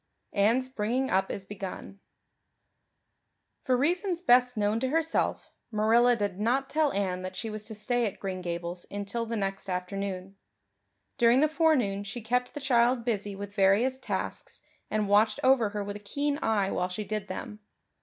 [0.33, 1.99] Anne's Bringing up Is Begun
[3.65, 7.75] FOR reasons best known to herself, Marilla did not tell Anne that she was to
[7.75, 10.37] stay at Green Gables until the next afternoon.
[11.19, 15.83] During the forenoon she kept the child busy with various tasks and watched over her
[15.83, 17.59] with a keen eye while she did them.